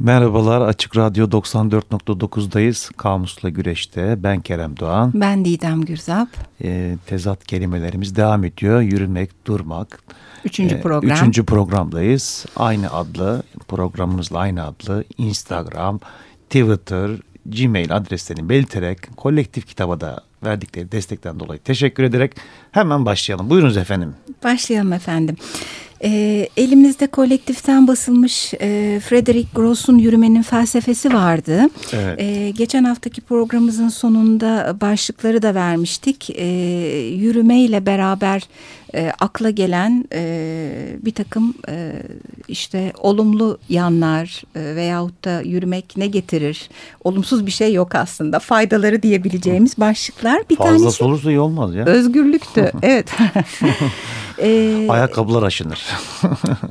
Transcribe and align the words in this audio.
Merhabalar 0.00 0.60
Açık 0.60 0.96
Radyo 0.96 1.26
94.9'dayız. 1.26 2.90
Kamusla 2.96 3.48
Güreş'te 3.48 4.22
ben 4.22 4.40
Kerem 4.40 4.76
Doğan. 4.76 5.12
Ben 5.14 5.44
Didem 5.44 5.80
Gürzap. 5.80 6.28
E, 6.64 6.96
tezat 7.06 7.46
kelimelerimiz 7.46 8.16
devam 8.16 8.44
ediyor. 8.44 8.80
Yürümek, 8.80 9.46
durmak. 9.46 10.02
Üçüncü 10.44 10.74
e, 10.74 10.80
program. 10.80 11.10
Üçüncü 11.10 11.44
programdayız. 11.44 12.46
Aynı 12.56 12.92
adlı 12.92 13.42
programımızla 13.68 14.38
aynı 14.38 14.66
adlı 14.66 15.04
Instagram, 15.18 16.00
Twitter, 16.50 17.10
Gmail 17.46 17.96
adreslerini 17.96 18.48
belirterek 18.48 19.16
kolektif 19.16 19.66
kitaba 19.66 20.00
da 20.00 20.20
verdikleri 20.44 20.92
destekten 20.92 21.40
dolayı 21.40 21.60
teşekkür 21.60 22.02
ederek 22.02 22.32
hemen 22.72 23.06
başlayalım. 23.06 23.50
Buyurunuz 23.50 23.76
efendim. 23.76 24.14
Başlayalım 24.44 24.92
efendim. 24.92 25.36
E, 26.04 26.48
elimizde 26.56 27.06
kolektiften 27.06 27.88
basılmış 27.88 28.54
e, 28.54 29.00
Frederick 29.00 29.48
Gross'un 29.54 29.98
Yürümenin 29.98 30.42
Felsefesi 30.42 31.14
vardı. 31.14 31.62
Evet. 31.92 32.20
E, 32.20 32.50
geçen 32.50 32.84
haftaki 32.84 33.20
programımızın 33.20 33.88
sonunda 33.88 34.76
başlıkları 34.80 35.42
da 35.42 35.54
vermiştik. 35.54 36.30
E, 36.30 36.46
yürüme 36.98 37.60
ile 37.60 37.86
beraber 37.86 38.42
e, 38.94 39.12
akla 39.20 39.50
gelen 39.50 40.04
e, 40.12 40.72
bir 41.02 41.14
takım 41.14 41.54
e, 41.68 41.92
işte 42.48 42.92
olumlu 42.98 43.58
yanlar 43.68 44.42
e, 44.56 44.76
veyahut 44.76 45.24
da 45.24 45.40
yürümek 45.40 45.96
ne 45.96 46.06
getirir? 46.06 46.70
Olumsuz 47.04 47.46
bir 47.46 47.50
şey 47.50 47.72
yok 47.72 47.94
aslında. 47.94 48.38
Faydaları 48.38 49.02
diyebileceğimiz 49.02 49.78
başlıklar. 49.78 50.42
Bir 50.50 50.56
Fazlası 50.56 50.82
tanesi, 50.82 51.04
olursa 51.04 51.30
iyi 51.30 51.40
olmaz 51.40 51.74
ya. 51.74 51.84
Özgürlüktü. 51.84 52.72
evet. 52.82 53.10
Ee, 54.42 54.86
Ayakkabılar 54.88 55.42
aşınır. 55.42 55.86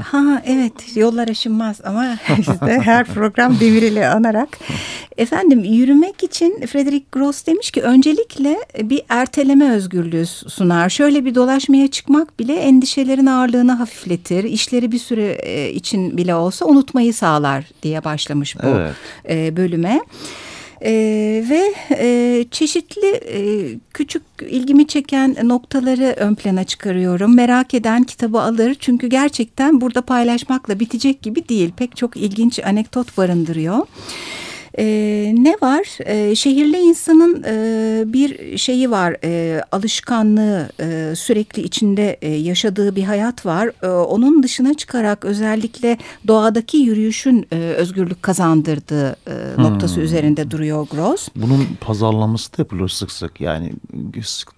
ha 0.03 0.41
evet 0.45 0.73
yollar 0.95 1.27
aşınmaz 1.27 1.81
ama 1.83 2.05
işte 2.39 2.79
her 2.83 3.05
program 3.05 3.59
deviriyle 3.59 4.09
anarak. 4.09 4.49
Efendim 5.17 5.63
yürümek 5.63 6.23
için 6.23 6.65
Frederick 6.65 7.05
Gross 7.11 7.45
demiş 7.45 7.71
ki 7.71 7.81
öncelikle 7.81 8.57
bir 8.81 9.01
erteleme 9.09 9.71
özgürlüğü 9.71 10.25
sunar. 10.25 10.89
Şöyle 10.89 11.25
bir 11.25 11.35
dolaşmaya 11.35 11.87
çıkmak 11.87 12.39
bile 12.39 12.55
endişelerin 12.55 13.25
ağırlığını 13.25 13.71
hafifletir. 13.71 14.43
İşleri 14.43 14.91
bir 14.91 14.99
süre 14.99 15.37
e, 15.43 15.69
için 15.71 16.17
bile 16.17 16.35
olsa 16.35 16.65
unutmayı 16.65 17.13
sağlar 17.13 17.65
diye 17.83 18.03
başlamış 18.03 18.55
bu 18.63 18.67
evet. 18.67 18.93
E, 19.29 19.57
bölüme. 19.57 20.01
E, 20.85 20.91
ve 21.49 21.73
e, 21.91 22.45
çeşitli 22.51 23.07
e, 23.07 23.39
küçük 23.93 24.23
ilgimi 24.49 24.87
çeken 24.87 25.35
noktaları 25.43 26.15
ön 26.17 26.35
plana 26.35 26.63
çıkarıyorum. 26.63 27.35
Merak 27.35 27.73
eden 27.73 28.03
kitabı 28.03 28.41
alır 28.41 28.75
çünkü 28.79 29.07
gerçekten 29.07 29.81
burada 29.81 30.01
paylaşmakla 30.01 30.79
bitecek 30.79 31.21
gibi 31.21 31.49
değil. 31.49 31.71
Pek 31.77 31.97
çok 31.97 32.17
ilginç 32.17 32.59
anekdot 32.59 33.17
barındırıyor. 33.17 33.87
E, 34.79 34.85
ne 35.37 35.55
var? 35.61 35.97
E, 36.05 36.35
şehirli 36.35 36.77
insanın 36.77 37.43
e, 37.47 38.03
bir 38.13 38.57
şeyi 38.57 38.91
var, 38.91 39.15
e, 39.23 39.61
alışkanlığı 39.71 40.69
e, 40.79 41.15
sürekli 41.15 41.61
içinde 41.61 42.17
e, 42.21 42.29
yaşadığı 42.29 42.95
bir 42.95 43.03
hayat 43.03 43.45
var. 43.45 43.71
E, 43.83 43.87
onun 43.87 44.43
dışına 44.43 44.73
çıkarak 44.73 45.25
özellikle 45.25 45.97
doğadaki 46.27 46.77
yürüyüşün 46.77 47.47
e, 47.51 47.55
özgürlük 47.55 48.23
kazandırdığı 48.23 49.09
e, 49.09 49.15
hmm. 49.55 49.63
noktası 49.63 49.99
üzerinde 49.99 50.51
duruyor 50.51 50.87
Gross. 50.91 51.27
Bunun 51.35 51.67
pazarlaması 51.81 52.51
da 52.51 52.55
yapılıyor 52.57 52.89
sık 52.89 53.11
sık. 53.11 53.41
Yani 53.41 53.73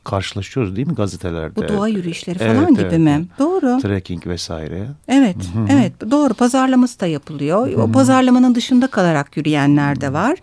karşılaşıyoruz 0.03 0.75
değil 0.75 0.87
mi 0.87 0.95
gazetelerde? 0.95 1.55
Bu 1.55 1.67
doğa 1.67 1.87
yürüyüşleri 1.87 2.37
falan 2.37 2.55
evet, 2.55 2.69
gibi 2.69 2.81
evet. 2.81 2.99
mi? 2.99 3.25
Doğru. 3.39 3.79
Trekking 3.81 4.27
vesaire. 4.27 4.87
Evet, 5.07 5.35
Hı 5.35 5.59
-hı. 5.59 5.67
evet 5.71 6.11
doğru. 6.11 6.33
Pazarlaması 6.33 6.99
da 6.99 7.07
yapılıyor. 7.07 7.67
Hı 7.67 7.71
-hı. 7.71 7.81
O 7.81 7.91
pazarlamanın 7.91 8.55
dışında 8.55 8.87
kalarak 8.87 9.37
yürüyenler 9.37 10.01
de 10.01 10.10
var. 10.13 10.37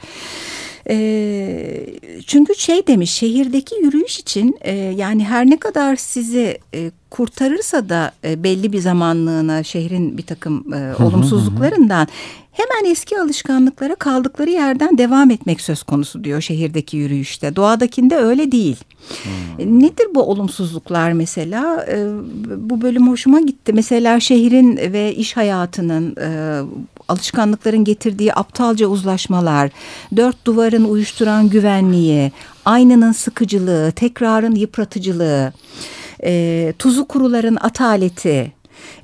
E, 0.90 1.86
çünkü 2.26 2.54
şey 2.54 2.86
demiş 2.86 3.10
şehirdeki 3.10 3.74
yürüyüş 3.74 4.18
için 4.18 4.58
e, 4.60 4.72
yani 4.74 5.24
her 5.24 5.50
ne 5.50 5.56
kadar 5.56 5.96
sizi 5.96 6.58
e, 6.74 6.90
kurtarırsa 7.10 7.88
da 7.88 8.12
e, 8.24 8.42
belli 8.42 8.72
bir 8.72 8.78
zamanlığına 8.78 9.62
şehrin 9.62 10.18
bir 10.18 10.22
takım 10.22 10.74
e, 10.74 10.94
olumsuzluklarından 11.02 12.08
hemen 12.52 12.90
eski 12.90 13.20
alışkanlıklara 13.20 13.94
kaldıkları 13.94 14.50
yerden 14.50 14.98
devam 14.98 15.30
etmek 15.30 15.60
söz 15.60 15.82
konusu 15.82 16.24
diyor 16.24 16.40
şehirdeki 16.40 16.96
yürüyüşte. 16.96 17.56
Doğadakinde 17.56 18.16
öyle 18.16 18.52
değil. 18.52 18.76
Hmm. 19.22 19.80
Nedir 19.80 20.06
bu 20.14 20.22
olumsuzluklar 20.22 21.12
mesela? 21.12 21.86
E, 21.90 22.06
bu 22.56 22.80
bölüm 22.80 23.08
hoşuma 23.08 23.40
gitti. 23.40 23.72
Mesela 23.72 24.20
şehrin 24.20 24.76
ve 24.76 25.14
iş 25.14 25.36
hayatının 25.36 26.16
e, 26.20 26.60
alışkanlıkların 27.08 27.84
getirdiği 27.84 28.34
aptalca 28.34 28.86
uzlaşmalar, 28.86 29.70
dört 30.16 30.44
duvarın 30.44 30.84
uyuşturan 30.84 31.48
güvenliği, 31.48 32.32
aynanın 32.64 33.12
sıkıcılığı, 33.12 33.92
tekrarın 33.92 34.54
yıpratıcılığı, 34.54 35.52
e, 36.24 36.72
tuzu 36.78 37.08
kuruların 37.08 37.58
ataleti 37.60 38.52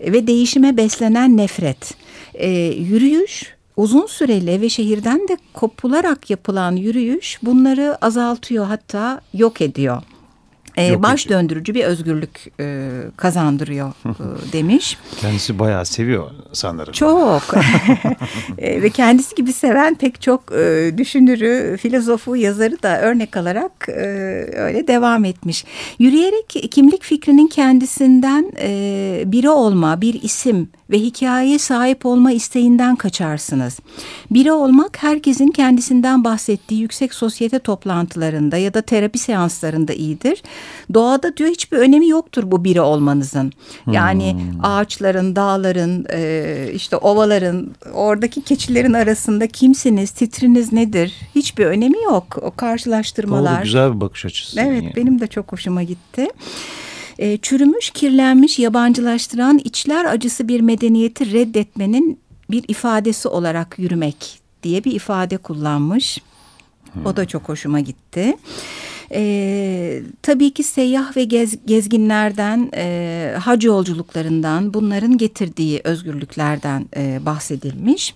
ve 0.00 0.26
değişime 0.26 0.76
beslenen 0.76 1.36
nefret. 1.36 1.94
E, 2.34 2.50
yürüyüş 2.72 3.54
uzun 3.76 4.06
süreli 4.06 4.60
ve 4.60 4.68
şehirden 4.68 5.28
de 5.28 5.36
kopularak 5.54 6.30
yapılan 6.30 6.76
yürüyüş 6.76 7.38
bunları 7.42 7.98
azaltıyor 8.00 8.66
hatta 8.66 9.20
yok 9.34 9.60
ediyor 9.60 10.02
e, 10.78 11.02
baş 11.02 11.26
ediyor. 11.26 11.40
döndürücü 11.40 11.74
bir 11.74 11.84
özgürlük 11.84 12.52
e, 12.60 12.88
kazandırıyor 13.16 13.88
e, 13.88 14.52
demiş. 14.52 14.98
Kendisi 15.20 15.58
bayağı 15.58 15.86
seviyor 15.86 16.30
sanırım. 16.52 16.92
Çok 16.92 17.54
e, 18.58 18.82
ve 18.82 18.90
kendisi 18.90 19.34
gibi 19.34 19.52
seven 19.52 19.94
pek 19.94 20.22
çok 20.22 20.52
e, 20.52 20.92
düşünürü, 20.98 21.76
filozofu, 21.76 22.36
yazarı 22.36 22.82
da 22.82 23.00
örnek 23.00 23.36
alarak 23.36 23.88
e, 23.88 23.92
öyle 24.56 24.86
devam 24.88 25.24
etmiş. 25.24 25.64
Yürüyerek 25.98 26.70
kimlik 26.70 27.02
fikrinin 27.02 27.48
kendisinden 27.48 28.52
e, 28.60 29.22
biri 29.26 29.50
olma, 29.50 30.00
bir 30.00 30.22
isim 30.22 30.68
ve 30.90 30.98
hikayeye 30.98 31.58
sahip 31.58 32.06
olma 32.06 32.32
isteğinden 32.32 32.96
kaçarsınız. 32.96 33.80
Biri 34.30 34.52
olmak 34.52 35.02
herkesin 35.02 35.48
kendisinden 35.48 36.24
bahsettiği 36.24 36.80
yüksek 36.80 37.14
sosyete 37.14 37.58
toplantılarında 37.58 38.56
ya 38.56 38.74
da 38.74 38.82
terapi 38.82 39.18
seanslarında 39.18 39.92
iyidir. 39.92 40.42
Doğada 40.94 41.36
diyor 41.36 41.50
hiçbir 41.50 41.78
önemi 41.78 42.08
yoktur 42.08 42.50
bu 42.50 42.64
biri 42.64 42.80
olmanızın. 42.80 43.52
Yani 43.92 44.32
hmm. 44.32 44.64
ağaçların, 44.64 45.36
dağların, 45.36 46.06
e, 46.12 46.70
işte 46.74 46.96
ovaların, 46.96 47.70
oradaki 47.94 48.42
keçilerin 48.42 48.92
arasında 48.92 49.46
kimsiniz, 49.46 50.10
titriniz 50.10 50.72
nedir? 50.72 51.14
Hiçbir 51.34 51.66
önemi 51.66 52.02
yok 52.02 52.38
o 52.42 52.50
karşılaştırmalar. 52.50 53.56
Doğru 53.56 53.62
güzel 53.62 53.94
bir 53.94 54.00
bakış 54.00 54.24
açısı. 54.24 54.60
Evet 54.60 54.82
yani. 54.82 54.92
benim 54.96 55.20
de 55.20 55.26
çok 55.26 55.52
hoşuma 55.52 55.82
gitti. 55.82 56.28
E, 57.18 57.36
çürümüş, 57.36 57.90
kirlenmiş, 57.90 58.58
yabancılaştıran 58.58 59.58
içler 59.64 60.04
acısı 60.04 60.48
bir 60.48 60.60
medeniyeti 60.60 61.32
reddetmenin 61.32 62.18
bir 62.50 62.64
ifadesi 62.68 63.28
olarak 63.28 63.78
yürümek 63.78 64.38
diye 64.62 64.84
bir 64.84 64.92
ifade 64.92 65.36
kullanmış. 65.36 66.18
Hmm. 66.92 67.06
O 67.06 67.16
da 67.16 67.24
çok 67.24 67.48
hoşuma 67.48 67.80
gitti. 67.80 68.36
E, 69.12 70.02
tabii 70.22 70.50
ki 70.50 70.62
seyyah 70.62 71.16
ve 71.16 71.24
gez, 71.24 71.66
gezginlerden, 71.66 72.70
e, 72.76 73.36
hac 73.40 73.64
yolculuklarından 73.64 74.74
bunların 74.74 75.18
getirdiği 75.18 75.80
özgürlüklerden 75.84 76.86
e, 76.96 77.26
bahsedilmiş. 77.26 78.14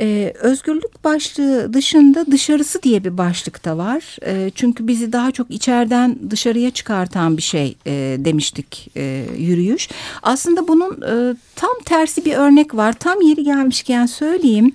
Ee, 0.00 0.32
özgürlük 0.40 1.04
başlığı 1.04 1.72
dışında 1.72 2.26
dışarısı 2.30 2.82
diye 2.82 3.04
bir 3.04 3.18
başlık 3.18 3.64
da 3.64 3.78
var. 3.78 4.16
Ee, 4.26 4.50
çünkü 4.54 4.88
bizi 4.88 5.12
daha 5.12 5.30
çok 5.30 5.50
içeriden 5.50 6.18
dışarıya 6.30 6.70
çıkartan 6.70 7.36
bir 7.36 7.42
şey 7.42 7.76
e, 7.86 8.16
demiştik 8.18 8.90
e, 8.96 9.24
yürüyüş. 9.38 9.88
Aslında 10.22 10.68
bunun 10.68 10.90
e, 10.90 11.36
tam 11.56 11.70
tersi 11.84 12.24
bir 12.24 12.34
örnek 12.34 12.74
var. 12.74 12.92
Tam 12.92 13.20
yeri 13.20 13.44
gelmişken 13.44 14.06
söyleyeyim. 14.06 14.72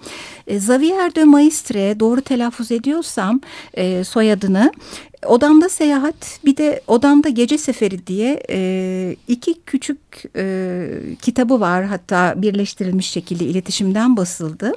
E, 0.47 0.56
Xavier 0.56 1.16
de 1.16 1.24
Maistre 1.24 1.99
doğru 1.99 2.22
telaffuz 2.22 2.72
ediyorsam 2.72 3.41
e, 3.73 4.03
soyadını 4.03 4.72
Odamda 5.26 5.70
Seyahat 5.70 6.40
bir 6.46 6.58
de 6.58 6.82
Odamda 6.88 7.29
Gece 7.29 7.58
Seferi 7.58 8.08
diye 8.08 8.44
e, 8.49 9.16
iki 9.28 9.53
küçük 9.66 9.97
e, 10.35 10.88
kitabı 11.22 11.59
var 11.59 11.85
hatta 11.85 12.34
birleştirilmiş 12.38 13.08
şekilde 13.09 13.46
iletişimden 13.46 14.17
basıldı. 14.17 14.73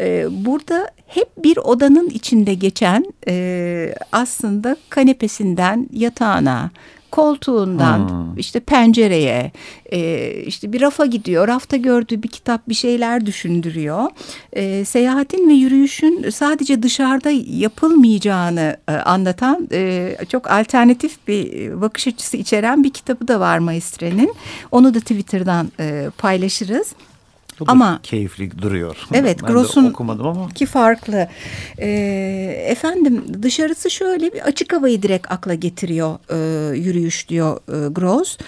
E, 0.00 0.26
burada 0.30 0.90
hep 1.06 1.28
bir 1.44 1.56
odanın 1.56 2.08
içinde 2.08 2.54
geçen 2.54 3.12
e, 3.28 3.94
aslında 4.12 4.76
kanepesinden 4.90 5.88
yatağına 5.92 6.70
koltuğundan 7.10 8.08
hmm. 8.08 8.38
işte 8.38 8.60
pencereye 8.60 9.52
e, 9.92 10.30
işte 10.46 10.72
bir 10.72 10.80
rafa 10.80 11.06
gidiyor 11.06 11.48
rafta 11.48 11.76
gördüğü 11.76 12.22
bir 12.22 12.28
kitap 12.28 12.68
bir 12.68 12.74
şeyler 12.74 13.26
düşündürüyor 13.26 14.08
e, 14.52 14.84
seyahatin 14.84 15.48
ve 15.48 15.52
yürüyüşün 15.52 16.30
sadece 16.30 16.82
dışarıda 16.82 17.30
yapılmayacağını 17.46 18.76
e, 18.88 18.92
anlatan 18.92 19.68
e, 19.72 20.16
çok 20.28 20.50
alternatif 20.50 21.28
bir 21.28 21.80
bakış 21.80 22.08
açısı 22.08 22.36
içeren 22.36 22.84
bir 22.84 22.90
kitabı 22.90 23.28
da 23.28 23.40
var 23.40 23.58
Maestre'nin 23.58 24.34
onu 24.70 24.94
da 24.94 25.00
Twitter'dan 25.00 25.72
e, 25.80 26.10
paylaşırız. 26.18 26.94
Bu 27.60 27.66
da 27.66 27.72
ama 27.72 28.00
keyifli 28.02 28.58
duruyor. 28.58 28.96
Evet, 29.14 29.42
ben 29.42 29.52
Gross'un 29.52 29.84
okumadım 29.90 30.26
ama 30.26 30.48
ki 30.48 30.66
farklı. 30.66 31.28
Ee, 31.78 32.64
efendim 32.68 33.24
dışarısı 33.42 33.90
şöyle 33.90 34.32
bir 34.32 34.40
açık 34.40 34.72
havayı 34.72 35.02
direkt 35.02 35.32
akla 35.32 35.54
getiriyor 35.54 36.18
e, 36.30 36.76
yürüyüş 36.76 37.28
diyor 37.28 37.56
e, 37.56 37.88
Gross. 37.88 38.38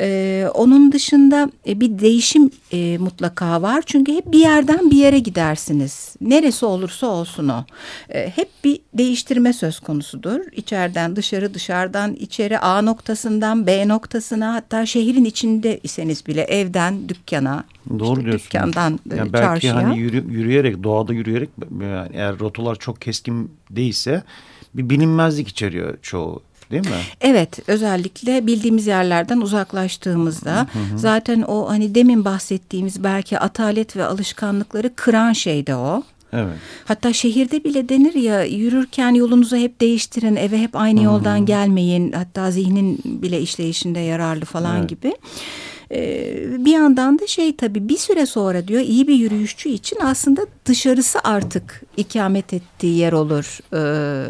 E, 0.00 0.48
onun 0.54 0.92
dışında 0.92 1.50
e, 1.68 1.80
bir 1.80 1.98
değişim 1.98 2.50
e, 2.72 2.98
mutlaka 2.98 3.62
var. 3.62 3.82
Çünkü 3.86 4.12
hep 4.14 4.32
bir 4.32 4.38
yerden 4.38 4.90
bir 4.90 4.96
yere 4.96 5.18
gidersiniz. 5.18 6.16
Neresi 6.20 6.66
olursa 6.66 7.06
olsun 7.06 7.48
o. 7.48 7.64
E, 8.08 8.30
hep 8.30 8.48
bir 8.64 8.80
değiştirme 8.94 9.52
söz 9.52 9.80
konusudur. 9.80 10.40
İçeriden 10.52 11.16
dışarı, 11.16 11.54
dışarıdan 11.54 12.14
içeri 12.14 12.58
A 12.58 12.82
noktasından 12.82 13.66
B 13.66 13.88
noktasına 13.88 14.54
hatta 14.54 14.86
şehrin 14.86 15.24
içinde 15.24 15.80
iseniz 15.82 16.26
bile 16.26 16.42
evden 16.42 17.08
dükkana, 17.08 17.64
Doğru 17.98 18.12
işte 18.18 18.24
diyorsun. 18.24 18.44
dükkandan 18.46 19.00
e, 19.12 19.16
Yani 19.16 19.32
belki 19.32 19.46
çarşıya. 19.46 19.76
hani 19.76 19.98
yürü- 19.98 20.30
yürüyerek 20.32 20.82
doğada 20.82 21.12
yürüyerek 21.12 21.48
yani 21.82 22.08
eğer 22.12 22.38
rotalar 22.38 22.76
çok 22.76 23.00
keskin 23.02 23.50
değilse 23.70 24.22
bir 24.74 24.90
bilinmezlik 24.90 25.48
içeriyor 25.48 25.98
çoğu 26.02 26.42
değil 26.70 26.86
mi? 26.88 26.96
Evet 27.20 27.58
özellikle 27.68 28.46
bildiğimiz 28.46 28.86
yerlerden 28.86 29.40
uzaklaştığımızda 29.40 30.66
zaten 30.96 31.42
o 31.42 31.68
hani 31.68 31.94
demin 31.94 32.24
bahsettiğimiz 32.24 33.04
belki 33.04 33.38
atalet 33.38 33.96
ve 33.96 34.04
alışkanlıkları 34.04 34.94
kıran 34.94 35.32
şey 35.32 35.66
de 35.66 35.74
o. 35.74 36.02
Evet. 36.32 36.56
Hatta 36.84 37.12
şehirde 37.12 37.64
bile 37.64 37.88
denir 37.88 38.14
ya 38.14 38.44
yürürken 38.44 39.14
yolunuzu 39.14 39.56
hep 39.56 39.80
değiştirin 39.80 40.36
eve 40.36 40.58
hep 40.58 40.76
aynı 40.76 41.02
yoldan 41.02 41.46
gelmeyin 41.46 42.12
hatta 42.12 42.50
zihnin 42.50 42.98
bile 43.04 43.40
işleyişinde 43.40 43.98
yararlı 44.00 44.44
falan 44.44 44.78
Evet. 44.78 44.88
gibi. 44.88 45.16
Ee, 45.90 46.45
yandan 46.86 47.18
da 47.18 47.26
şey 47.26 47.56
tabii 47.56 47.88
bir 47.88 47.96
süre 47.96 48.26
sonra 48.26 48.68
diyor 48.68 48.80
iyi 48.80 49.08
bir 49.08 49.14
yürüyüşçü 49.14 49.68
için 49.68 49.98
aslında 50.02 50.46
dışarısı 50.66 51.18
artık 51.24 51.82
ikamet 51.96 52.54
ettiği 52.54 52.96
yer 52.98 53.12
olur. 53.12 53.58
Ee, 53.74 54.26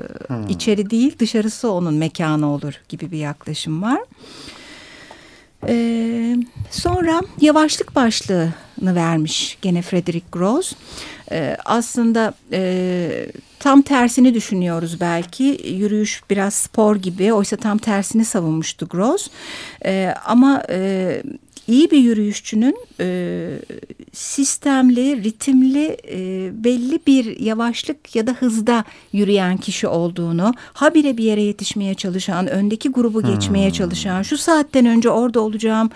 içeri 0.49 0.91
değil 0.91 1.19
dışarısı 1.19 1.71
onun 1.71 1.95
mekanı 1.95 2.53
olur 2.53 2.75
gibi 2.89 3.11
bir 3.11 3.19
yaklaşım 3.19 3.83
var. 3.83 4.01
Ee, 5.69 6.37
sonra 6.71 7.21
yavaşlık 7.41 7.95
başlığını 7.95 8.95
vermiş 8.95 9.59
gene 9.63 9.83
Frederick 9.83 10.27
Gross. 10.33 10.73
Ee, 11.33 11.57
aslında 11.65 12.35
e, 12.53 13.27
tam 13.59 13.83
tersini 13.83 14.35
düşünüyoruz 14.35 15.01
belki. 15.01 15.61
Yürüyüş 15.65 16.23
biraz 16.31 16.55
spor 16.55 16.97
gibi. 16.97 17.33
Oysa 17.33 17.57
tam 17.57 17.79
tersini 17.79 18.25
savunmuştu 18.25 18.89
Gross. 18.89 19.29
Ee, 19.85 20.15
ama 20.25 20.63
e, 20.71 21.23
iyi 21.69 21.91
bir 21.91 21.99
yürüyüşçünün 21.99 22.77
e, 23.01 23.49
sistemli, 24.13 25.25
ritimli, 25.25 25.97
e, 26.11 26.51
belli 26.65 27.01
bir 27.07 27.41
yavaşlık 27.41 28.17
ya 28.17 28.27
da 28.27 28.33
hızda 28.33 28.85
yürüyen 29.13 29.57
kişi 29.57 29.89
olduğunu, 29.89 30.55
habire 30.73 31.17
bir 31.17 31.25
yere 31.25 31.43
yetişmeye 31.43 31.95
çalışan, 31.95 32.47
öndeki 32.47 32.89
grubu 32.89 33.23
geçmeye 33.23 33.71
çalışan, 33.71 34.23
şu 34.23 34.39
saatten 34.39 34.87
önce 34.87 35.11
orada 35.11 35.41
olacağım 35.41 35.91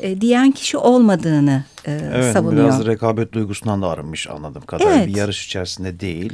e, 0.00 0.20
diyen 0.20 0.50
kişi 0.50 0.76
olmadığını 0.78 1.64
e, 1.84 1.92
Evet 2.14 2.32
savunuyor. 2.32 2.64
biraz 2.64 2.86
rekabet 2.86 3.32
duygusundan 3.32 3.82
da 3.82 3.88
arınmış 3.88 4.30
anladığım 4.30 4.62
kadarıyla. 4.62 4.96
Evet. 4.96 5.08
Bir 5.08 5.16
yarış 5.16 5.46
içerisinde 5.46 6.00
değil. 6.00 6.32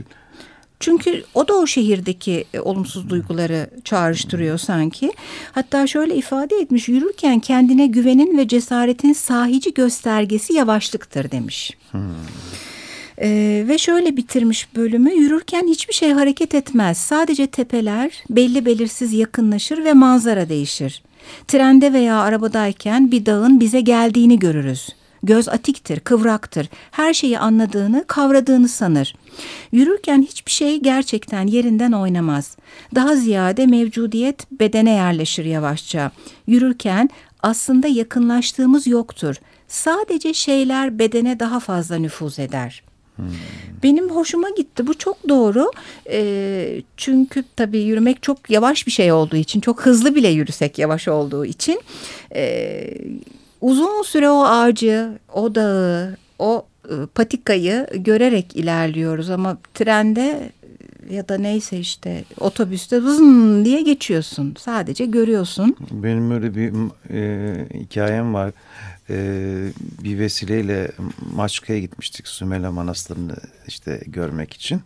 Çünkü 0.83 1.25
o 1.35 1.49
da 1.49 1.55
o 1.55 1.67
şehirdeki 1.67 2.45
e, 2.55 2.61
olumsuz 2.61 3.11
duyguları 3.11 3.71
çağrıştırıyor 3.85 4.59
sanki. 4.59 5.13
Hatta 5.53 5.87
şöyle 5.87 6.15
ifade 6.17 6.57
etmiş 6.57 6.89
yürürken 6.89 7.41
kendine 7.41 7.87
güvenin 7.87 8.39
ve 8.39 8.49
cesaretin 8.49 9.13
sahici 9.13 9.75
göstergesi 9.75 10.53
yavaşlıktır 10.53 11.31
demiş. 11.31 11.71
Ee, 13.19 13.65
ve 13.69 13.79
şöyle 13.79 14.17
bitirmiş 14.17 14.77
bölümü 14.77 15.13
yürürken 15.13 15.67
hiçbir 15.67 15.95
şey 15.95 16.13
hareket 16.13 16.55
etmez. 16.55 16.99
Sadece 16.99 17.47
tepeler 17.47 18.25
belli 18.31 18.65
belirsiz 18.65 19.13
yakınlaşır 19.13 19.85
ve 19.85 19.93
manzara 19.93 20.49
değişir. 20.49 21.03
Trende 21.49 21.93
veya 21.93 22.21
arabadayken 22.21 23.11
bir 23.11 23.27
dağın 23.27 23.61
bize 23.61 23.81
geldiğini 23.81 24.39
görürüz. 24.39 24.89
Göz 25.23 25.49
atiktir, 25.49 26.01
kıvraktır. 26.01 26.69
Her 26.91 27.15
şeyi 27.15 27.39
anladığını, 27.39 28.05
kavradığını 28.07 28.69
sanır. 28.69 29.15
Yürürken 29.73 30.23
hiçbir 30.23 30.51
şey 30.51 30.81
gerçekten 30.81 31.47
yerinden 31.47 31.93
oynamaz. 31.93 32.57
Daha 32.95 33.17
ziyade 33.17 33.67
mevcudiyet 33.67 34.51
bedene 34.51 34.91
yerleşir 34.91 35.45
yavaşça. 35.45 36.11
Yürürken 36.47 37.11
aslında 37.43 37.89
yakınlaştığımız 37.89 38.87
yoktur. 38.87 39.37
Sadece 39.69 40.35
şeyler 40.35 40.99
bedene 40.99 41.41
daha 41.41 41.61
fazla 41.61 41.97
nüfuz 41.97 42.39
eder. 42.39 42.83
Benim 43.83 44.11
hoşuma 44.11 44.51
gitti. 44.51 44.87
Bu 44.87 44.99
çok 44.99 45.29
doğru. 45.29 45.71
Ee, 46.11 46.83
çünkü 46.97 47.45
tabii 47.57 47.79
yürümek 47.79 48.23
çok 48.23 48.51
yavaş 48.51 48.87
bir 48.87 48.93
şey 48.93 49.13
olduğu 49.13 49.37
için, 49.37 49.61
çok 49.61 49.87
hızlı 49.87 50.15
bile 50.15 50.29
yürüsek 50.29 50.79
yavaş 50.79 51.09
olduğu 51.09 51.45
için 51.45 51.81
ee, 52.35 52.95
uzun 53.63 54.03
süre 54.03 54.31
o 54.31 54.45
ağacı, 54.45 55.19
o 55.35 55.55
dağı, 55.55 56.17
o 56.39 56.67
e, 56.89 56.95
patikayı 57.15 57.87
görerek 57.95 58.57
ilerliyoruz 58.57 59.31
ama 59.31 59.59
trende 59.75 60.53
ya 61.11 61.29
da 61.29 61.39
neyse 61.39 61.79
işte 61.79 62.25
otobüste 62.41 62.97
hızın 62.97 63.65
diye 63.65 63.83
geçiyorsun. 63.83 64.55
Sadece 64.59 65.05
görüyorsun. 65.05 65.77
Benim 65.91 66.31
öyle 66.31 66.55
bir 66.55 66.73
e, 67.11 67.55
hikayem 67.81 68.35
var. 68.35 68.53
E, 69.11 69.17
bir 70.05 70.19
vesileyle 70.19 70.91
Maçka'ya 71.35 71.79
gitmiştik 71.79 72.29
Sümele 72.29 72.69
Manastırı'nı 72.69 73.37
işte 73.67 74.01
görmek 74.07 74.53
için. 74.53 74.81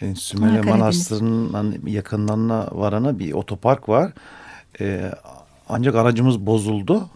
E, 0.00 0.14
Sümele 0.14 0.56
Ha. 0.70 0.76
Manastırı'nın 0.76 1.86
yakınlarına 1.86 2.68
varana 2.72 3.18
bir 3.18 3.32
otopark 3.32 3.88
var. 3.88 4.12
E, 4.80 5.10
ancak 5.68 5.94
aracımız 5.94 6.46
bozuldu. 6.46 7.08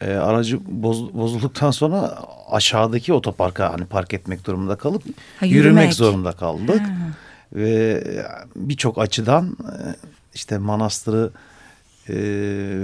E, 0.00 0.12
aracı 0.14 0.56
boz- 0.82 1.14
bozulduktan 1.14 1.70
sonra 1.70 2.18
aşağıdaki 2.50 3.12
otoparka 3.12 3.72
hani 3.72 3.84
park 3.84 4.14
etmek 4.14 4.46
durumunda 4.46 4.76
kalıp 4.76 5.02
Ha, 5.40 5.46
yürümek. 5.46 5.52
yürümek. 5.64 5.94
zorunda 5.94 6.32
kaldık. 6.32 6.80
Ha. 6.80 6.92
Ve 7.54 8.04
birçok 8.56 8.98
açıdan 8.98 9.56
e, 9.62 9.74
işte 10.34 10.58
manastırı 10.58 11.30
e, 12.08 12.14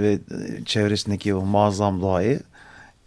ve 0.00 0.18
çevresindeki 0.64 1.34
o 1.34 1.40
muazzam 1.40 2.00
doğayı 2.00 2.40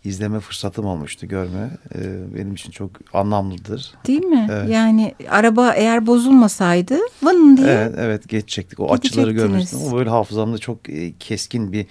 izleme 0.03 0.39
fırsatım 0.39 0.85
olmuştu 0.85 1.27
görme. 1.27 1.69
E, 1.95 1.99
benim 2.35 2.53
için 2.53 2.71
çok 2.71 2.91
anlamlıdır. 3.13 3.93
Değil 4.07 4.25
mi? 4.25 4.47
Evet. 4.51 4.69
Yani 4.69 5.15
araba 5.29 5.71
eğer 5.73 6.07
bozulmasaydı 6.07 6.97
vın 7.23 7.57
diye 7.57 7.67
Evet 7.67 7.93
evet 7.97 8.29
geçecektik. 8.29 8.79
O 8.79 8.93
açıları 8.93 9.31
görmüştüm. 9.31 9.79
Ama 9.85 9.97
böyle 9.97 10.09
hafızamda 10.09 10.57
çok 10.57 10.89
e, 10.89 11.13
keskin 11.19 11.71
bir 11.73 11.85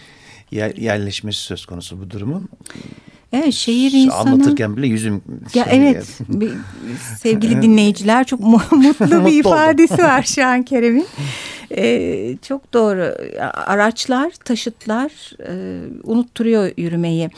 yerleşmesi 0.52 1.40
söz 1.40 1.66
konusu 1.66 2.00
bu 2.00 2.10
durumun. 2.10 2.48
Evet 3.32 3.54
şehir 3.54 3.92
insanı. 3.92 4.18
Anlatırken 4.30 4.76
bile 4.76 4.86
yüzüm 4.86 5.22
Ya 5.54 5.66
evet 5.70 6.18
bir- 6.28 6.52
sevgili 7.18 7.62
dinleyiciler 7.62 8.24
çok 8.24 8.40
mu- 8.40 8.62
mutlu 8.70 9.26
bir 9.26 9.32
ifadesi 9.40 9.98
var 10.02 10.22
şu 10.22 10.46
an 10.46 10.62
Kerem'in. 10.62 11.06
Ee, 11.76 12.36
çok 12.42 12.72
doğru 12.72 13.14
araçlar 13.66 14.30
taşıtlar 14.44 15.10
e, 15.48 15.80
unutturuyor 16.04 16.70
yürümeyi. 16.76 17.30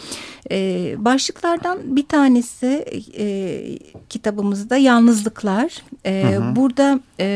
Ee, 0.51 0.95
başlıklardan 0.99 1.79
bir 1.97 2.07
tanesi 2.07 2.85
e, 3.19 3.61
kitabımızda 4.09 4.77
yalnızlıklar. 4.77 5.83
Ee, 6.07 6.39
Burada 6.57 7.01
e, 7.21 7.27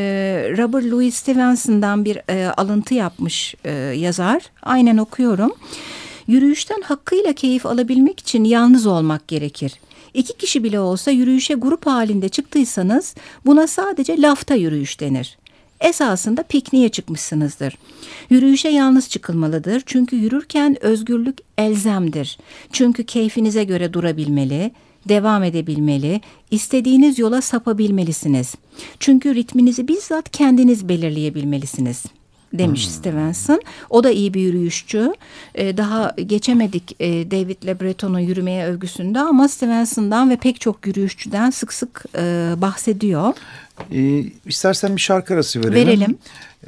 Robert 0.58 0.84
Louis 0.84 1.14
Stevenson'dan 1.14 2.04
bir 2.04 2.18
e, 2.30 2.46
alıntı 2.48 2.94
yapmış 2.94 3.54
e, 3.64 3.70
yazar. 3.76 4.42
Aynen 4.62 4.96
okuyorum. 4.96 5.52
Yürüyüşten 6.26 6.80
hakkıyla 6.80 7.32
keyif 7.32 7.66
alabilmek 7.66 8.20
için 8.20 8.44
yalnız 8.44 8.86
olmak 8.86 9.28
gerekir. 9.28 9.72
İki 10.14 10.36
kişi 10.36 10.64
bile 10.64 10.80
olsa 10.80 11.10
yürüyüşe 11.10 11.54
grup 11.54 11.86
halinde 11.86 12.28
çıktıysanız 12.28 13.14
buna 13.46 13.66
sadece 13.66 14.22
lafta 14.22 14.54
yürüyüş 14.54 15.00
denir. 15.00 15.38
Esasında 15.80 16.42
pikniğe 16.42 16.88
çıkmışsınızdır. 16.88 17.78
Yürüyüşe 18.30 18.68
yalnız 18.68 19.08
çıkılmalıdır 19.08 19.82
çünkü 19.86 20.16
yürürken 20.16 20.84
özgürlük 20.84 21.38
elzemdir. 21.58 22.38
Çünkü 22.72 23.04
keyfinize 23.04 23.64
göre 23.64 23.92
durabilmeli, 23.92 24.72
devam 25.08 25.42
edebilmeli, 25.42 26.20
istediğiniz 26.50 27.18
yola 27.18 27.40
sapabilmelisiniz. 27.40 28.54
Çünkü 29.00 29.34
ritminizi 29.34 29.88
bizzat 29.88 30.30
kendiniz 30.30 30.88
belirleyebilmelisiniz 30.88 32.04
demiş 32.58 32.88
Stevenson. 32.88 33.62
O 33.90 34.04
da 34.04 34.10
iyi 34.10 34.34
bir 34.34 34.40
yürüyüşçü. 34.40 35.14
Ee, 35.54 35.76
daha 35.76 36.14
geçemedik 36.26 36.96
e, 37.00 37.30
David 37.30 37.66
Le 37.66 37.80
Breton'un 37.80 38.18
yürümeye 38.18 38.66
övgüsünde 38.66 39.20
ama 39.20 39.48
Stevenson'dan 39.48 40.30
ve 40.30 40.36
pek 40.36 40.60
çok 40.60 40.86
yürüyüşçüden 40.86 41.50
sık 41.50 41.72
sık 41.72 42.04
e, 42.18 42.54
bahsediyor. 42.56 43.34
E, 43.92 44.24
istersen 44.46 44.96
bir 44.96 45.00
şarkı 45.00 45.34
arası 45.34 45.60
verelim. 45.60 45.76
Verelim. 45.76 46.18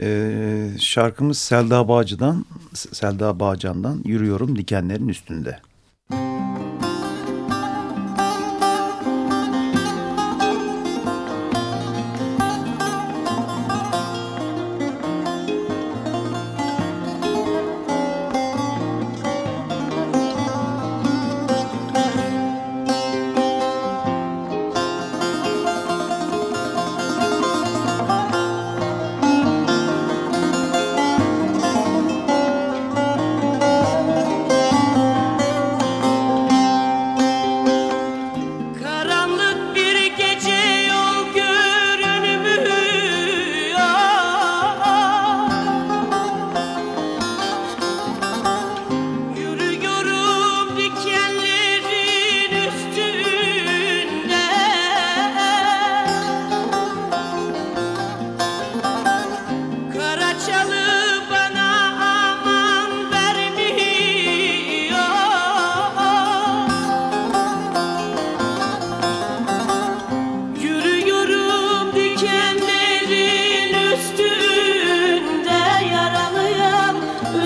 E, 0.01 0.79
şarkımız 0.79 1.39
Selda 1.39 1.89
Bağcı'dan, 1.89 2.45
Selda 2.75 3.41
Bağcan'dan 3.41 4.03
Yürüyorum 4.05 4.59
Dikenlerin 4.59 5.09
Üstünde. 5.09 5.59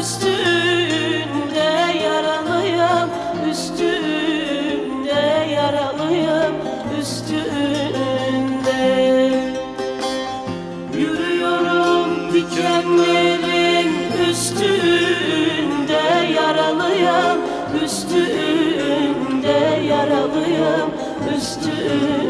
Üstünde 0.00 1.70
yaralıyım, 2.04 3.10
üstünde 3.50 5.22
yaralıyım, 5.54 6.54
üstünde 7.00 8.82
Yürüyorum 10.98 12.32
dikenlerin 12.32 13.90
üstünde 14.30 16.04
yaralıyım, 16.34 17.38
üstünde 17.84 19.58
yaralıyım, 19.88 20.90
üstünde 21.36 22.29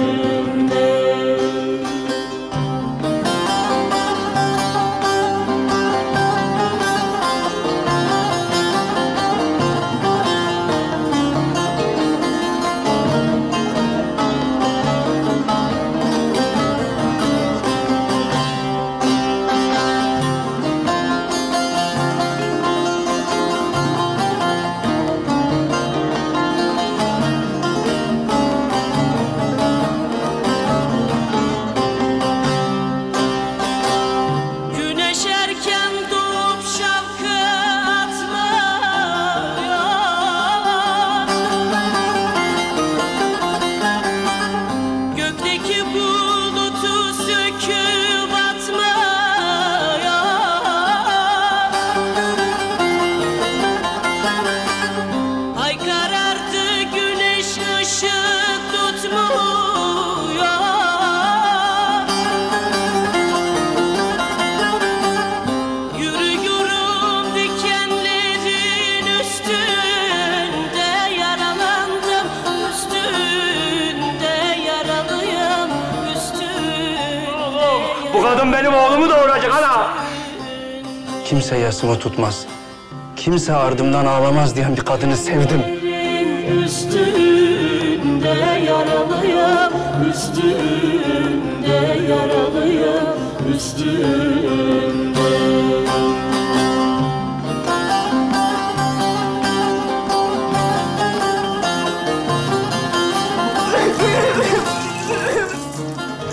Kimse 81.25 81.57
yasımı 81.59 81.99
tutmaz. 81.99 82.47
Kimse 83.17 83.55
ardımdan 83.55 84.07
ağlamaz 84.07 84.57
diyen 84.57 84.77
bir 84.77 84.81
kadını 84.81 85.17
sevdim. 85.17 85.63
Üstünde 86.65 88.29
yaralıyım, 88.67 89.73
üstünde 90.11 91.79
yaralıyım, 92.09 93.19
üstünde. 93.57 95.21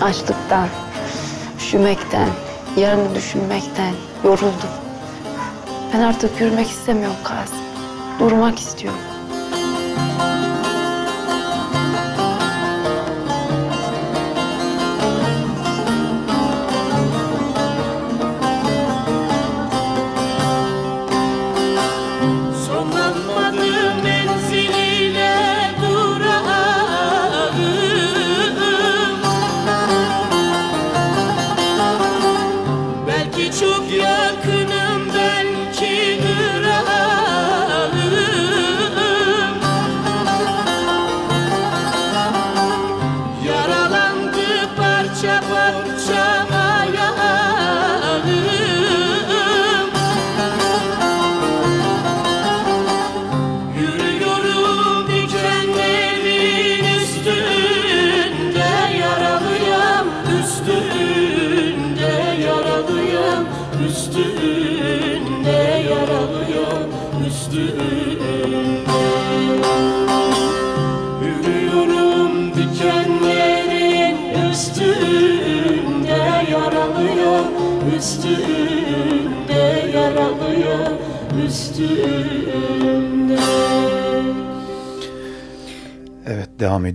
Açlıktan, 0.02 0.68
üşümekten, 1.68 2.28
yarını 2.76 3.14
düşünmekten 3.14 3.92
yoruldum. 4.24 4.70
Ben 5.94 6.00
artık 6.00 6.40
yürümek 6.40 6.70
istemiyorum 6.70 7.16
Kasım. 7.24 7.58
Durmak 8.20 8.58
istiyorum. 8.58 9.00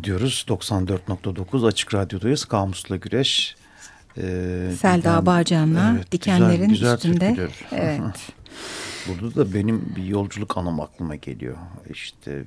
Ediyoruz. 0.04 0.46
94.9 0.50 1.68
Açık 1.68 1.94
Radyo'dayız. 1.94 2.46
Kamusla 2.46 2.96
Güreş. 2.96 3.56
Ee, 4.18 4.22
Selda 4.80 4.98
Diken, 4.98 5.26
Bağcan'la 5.26 5.94
evet, 5.96 6.12
dikenlerin 6.12 6.70
güzel, 6.70 6.96
güzel 6.96 6.96
üstünde. 6.96 7.50
Evet. 7.72 8.02
Burada 9.08 9.36
da 9.36 9.54
benim 9.54 9.96
bir 9.96 10.04
yolculuk 10.04 10.58
anım 10.58 10.80
aklıma 10.80 11.16
geliyor. 11.16 11.58
İşte 11.90 12.44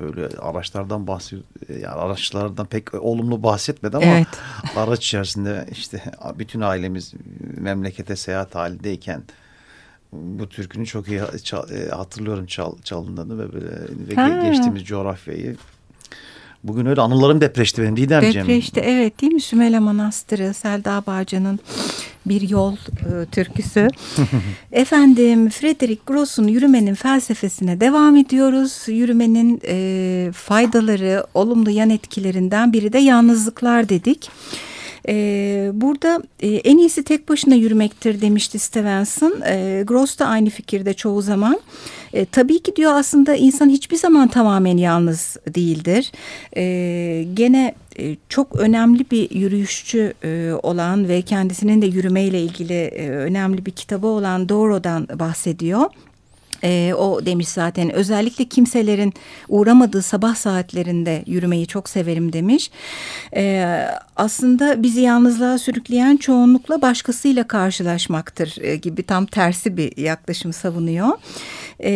böyle 0.00 0.28
araçlardan 0.38 1.06
bahsediyor. 1.06 1.42
Yani 1.68 1.94
araçlardan 1.94 2.66
pek 2.66 2.94
olumlu 2.94 3.42
bahsetmedi 3.42 3.96
ama 3.96 4.06
evet. 4.06 4.26
araç 4.76 5.06
içerisinde 5.06 5.66
işte 5.72 6.02
bütün 6.38 6.60
ailemiz 6.60 7.14
memlekete 7.56 8.16
seyahat 8.16 8.54
halindeyken 8.54 9.22
bu 10.12 10.48
türkünü 10.48 10.86
çok 10.86 11.08
iyi 11.08 11.20
e, 11.20 11.88
hatırlıyorum 11.88 12.46
çal, 12.46 12.78
çalındığını 12.84 13.38
ve 13.38 13.52
böyle 13.52 14.42
ve 14.42 14.48
geçtiğimiz 14.48 14.84
coğrafyayı. 14.84 15.56
Bugün 16.64 16.86
öyle 16.86 17.00
anılarım 17.00 17.40
depreşti 17.40 17.82
benim 17.82 17.96
Didemciğim. 17.96 18.46
Depreşti 18.46 18.80
evet 18.80 19.20
değil 19.20 19.32
mi 19.32 19.40
Sümele 19.40 19.78
Manastırı, 19.78 20.54
Selda 20.54 21.02
Bağcan'ın 21.06 21.60
bir 22.26 22.48
yol 22.48 22.72
e, 22.72 23.26
türküsü. 23.32 23.88
Efendim 24.72 25.50
Frederick 25.50 26.02
Gross'un 26.06 26.48
yürümenin 26.48 26.94
felsefesine 26.94 27.80
devam 27.80 28.16
ediyoruz. 28.16 28.82
Yürümenin 28.86 29.60
e, 29.66 30.30
faydaları, 30.32 31.26
olumlu 31.34 31.70
yan 31.70 31.90
etkilerinden 31.90 32.72
biri 32.72 32.92
de 32.92 32.98
yalnızlıklar 32.98 33.88
dedik. 33.88 34.30
E, 35.08 35.70
burada 35.74 36.22
e, 36.40 36.48
en 36.48 36.78
iyisi 36.78 37.04
tek 37.04 37.28
başına 37.28 37.54
yürümektir 37.54 38.20
demişti 38.20 38.58
Stevenson. 38.58 39.40
E, 39.46 39.82
Gross 39.86 40.18
da 40.18 40.26
aynı 40.26 40.50
fikirde 40.50 40.94
çoğu 40.94 41.22
zaman. 41.22 41.60
E, 42.12 42.24
tabii 42.24 42.58
ki 42.62 42.76
diyor 42.76 42.92
aslında 42.92 43.34
insan 43.34 43.68
hiçbir 43.68 43.96
zaman 43.96 44.28
tamamen 44.28 44.76
yalnız 44.76 45.36
değildir. 45.54 46.12
E, 46.56 47.26
gene 47.34 47.74
çok 48.28 48.56
önemli 48.56 49.10
bir 49.10 49.30
yürüyüşçü 49.30 50.14
e, 50.24 50.52
olan 50.62 51.08
ve 51.08 51.22
kendisinin 51.22 51.82
de 51.82 51.86
yürümeyle 51.86 52.42
ilgili 52.42 52.74
e, 52.74 53.08
önemli 53.08 53.66
bir 53.66 53.70
kitabı 53.70 54.06
olan 54.06 54.48
Doro'dan 54.48 55.08
bahsediyor. 55.18 55.90
E, 56.64 56.94
o 56.94 57.26
demiş 57.26 57.48
zaten 57.48 57.92
özellikle 57.92 58.44
kimselerin 58.44 59.14
uğramadığı 59.48 60.02
sabah 60.02 60.34
saatlerinde 60.34 61.22
yürümeyi 61.26 61.66
çok 61.66 61.88
severim 61.88 62.32
demiş. 62.32 62.70
E, 63.36 63.64
aslında 64.16 64.82
bizi 64.82 65.00
yalnızlığa 65.00 65.58
sürükleyen 65.58 66.16
çoğunlukla 66.16 66.82
başkasıyla 66.82 67.48
karşılaşmaktır 67.48 68.56
e, 68.60 68.76
gibi 68.76 69.02
tam 69.02 69.26
tersi 69.26 69.76
bir 69.76 69.96
yaklaşım 69.96 70.52
savunuyor. 70.52 71.08
E, 71.82 71.90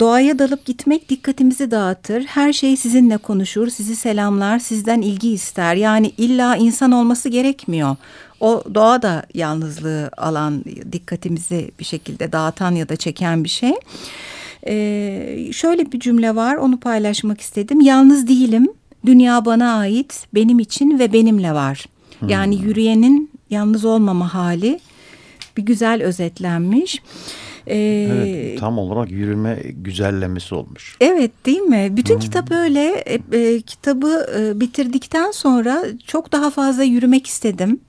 doğaya 0.00 0.38
dalıp 0.38 0.64
gitmek 0.64 1.08
dikkatimizi 1.08 1.70
dağıtır. 1.70 2.24
Her 2.24 2.52
şey 2.52 2.76
sizinle 2.76 3.16
konuşur, 3.16 3.68
sizi 3.68 3.96
selamlar, 3.96 4.58
sizden 4.58 5.02
ilgi 5.02 5.32
ister. 5.32 5.74
Yani 5.74 6.12
illa 6.18 6.56
insan 6.56 6.92
olması 6.92 7.28
gerekmiyor. 7.28 7.96
O 8.40 8.62
doğa 8.74 9.02
da 9.02 9.26
yalnızlığı 9.34 10.10
alan, 10.16 10.64
dikkatimizi 10.92 11.70
bir 11.78 11.84
şekilde 11.84 12.32
dağıtan 12.32 12.74
ya 12.74 12.88
da 12.88 12.96
çeken 12.96 13.44
bir 13.44 13.48
şey. 13.48 13.72
Ee, 14.66 15.48
şöyle 15.52 15.92
bir 15.92 16.00
cümle 16.00 16.34
var, 16.34 16.56
onu 16.56 16.80
paylaşmak 16.80 17.40
istedim. 17.40 17.80
Yalnız 17.80 18.28
değilim, 18.28 18.68
Dünya 19.06 19.44
bana 19.44 19.78
ait, 19.78 20.26
benim 20.34 20.58
için 20.58 20.98
ve 20.98 21.12
benimle 21.12 21.52
var. 21.52 21.84
Yani 22.28 22.56
yürüyenin 22.56 23.30
yalnız 23.50 23.84
olmama 23.84 24.34
hali 24.34 24.80
bir 25.56 25.62
güzel 25.62 26.02
özetlenmiş. 26.02 27.02
Ee, 27.66 28.08
Evet, 28.12 28.60
tam 28.60 28.78
olarak 28.78 29.10
yürüme 29.10 29.58
güzellemesi 29.64 30.54
olmuş. 30.54 30.96
Evet 31.00 31.30
değil 31.46 31.60
mi? 31.60 31.88
Bütün 31.90 32.18
kitap 32.18 32.50
öyle. 32.52 32.90
E, 33.06 33.38
e, 33.38 33.60
kitabı 33.60 34.26
e, 34.38 34.60
bitirdikten 34.60 35.30
sonra 35.30 35.84
çok 36.06 36.32
daha 36.32 36.50
fazla 36.50 36.82
yürümek 36.82 37.26
istedim. 37.26 37.80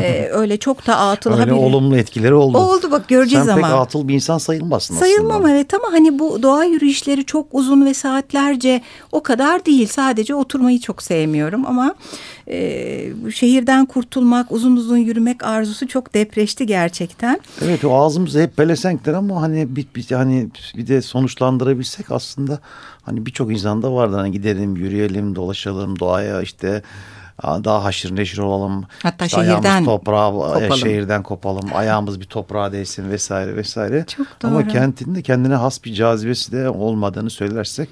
E, 0.00 0.28
öyle 0.32 0.56
çok 0.56 0.86
da 0.86 0.96
atıl. 0.96 1.30
Öyle 1.32 1.42
habire- 1.42 1.52
olumlu 1.52 1.96
etkileri 1.96 2.34
oldu. 2.34 2.58
Oldu 2.58 2.90
bak 2.90 3.08
göreceğiz 3.08 3.46
Sen 3.46 3.52
ama. 3.52 3.66
pek 3.66 3.76
atıl 3.76 4.08
bir 4.08 4.14
insan 4.14 4.38
sayılmazsın 4.38 4.94
Sayılmam 4.94 5.32
aslında. 5.36 5.50
evet 5.50 5.74
ama 5.74 5.92
hani 5.92 6.18
bu 6.18 6.42
doğa 6.42 6.64
yürüyüşleri 6.64 7.24
çok 7.24 7.46
uzun 7.52 7.86
ve 7.86 7.94
saatlerce 7.94 8.80
o 9.12 9.22
kadar 9.22 9.66
değil. 9.66 9.86
Sadece 9.86 10.34
oturmayı 10.34 10.80
çok 10.80 11.02
sevmiyorum 11.02 11.66
ama 11.66 11.94
e, 12.50 13.12
bu 13.24 13.32
şehirden 13.32 13.86
kurtulmak, 13.86 14.52
uzun 14.52 14.76
uzun 14.76 14.96
yürümek 14.96 15.44
arzusu 15.44 15.88
çok 15.88 16.14
depreşti 16.14 16.66
gerçekten. 16.66 17.40
Evet 17.64 17.84
o 17.84 17.94
ağzımızda 17.94 18.40
hep 18.40 18.56
pelesenkler 18.56 19.12
ama 19.14 19.42
hani 19.42 19.76
bir, 19.76 19.86
bir, 19.96 20.10
hani 20.10 20.48
bir 20.76 20.86
de 20.86 21.02
sonuçlandırabilsek 21.02 22.10
aslında 22.10 22.58
hani 23.02 23.26
birçok 23.26 23.52
insanda 23.52 23.92
vardı 23.92 24.16
hani 24.16 24.32
gidelim 24.32 24.76
yürüyelim 24.76 25.36
dolaşalım 25.36 25.98
doğaya 25.98 26.42
işte 26.42 26.82
daha 27.42 27.84
haşır 27.84 28.16
neşir 28.16 28.38
olalım. 28.38 28.84
Hatta 29.02 29.26
İşte 29.26 29.40
şehirden 29.44 29.84
toprağa, 29.84 30.28
e, 30.28 30.30
kopalım. 30.32 30.76
şehirden 30.76 31.22
kopalım 31.22 31.70
ayağımız 31.74 32.20
bir 32.20 32.24
toprağa 32.24 32.72
değsin 32.72 33.10
vesaire 33.10 33.56
vesaire. 33.56 34.04
Çok 34.16 34.26
Ama 34.44 34.60
doğru. 34.64 34.68
kentinde 34.68 35.22
kendine 35.22 35.54
has 35.54 35.84
bir 35.84 35.94
cazibesi 35.94 36.52
de 36.52 36.68
olmadığını 36.70 37.30
söylersek 37.30 37.88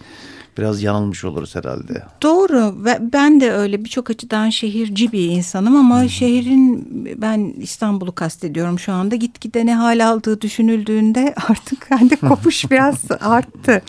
biraz 0.59 0.83
yanılmış 0.83 1.25
oluruz 1.25 1.55
herhalde. 1.55 2.03
Doğru 2.23 2.85
ve 2.85 2.99
ben 3.13 3.41
de 3.41 3.53
öyle 3.53 3.85
birçok 3.85 4.11
açıdan 4.11 4.51
şehirci 4.51 5.13
bir 5.13 5.31
insanım 5.31 5.77
ama 5.77 6.09
şehrin 6.09 6.89
ben 7.23 7.55
İstanbul'u 7.61 8.15
kastediyorum 8.15 8.79
şu 8.79 8.93
anda 8.93 9.17
gitgide 9.17 9.67
ne 9.67 9.75
hal 9.75 10.07
aldığı 10.07 10.41
düşünüldüğünde 10.41 11.35
artık 11.49 11.91
bende 11.91 12.17
kopuş 12.17 12.71
biraz 12.71 13.05
arttı. 13.21 13.83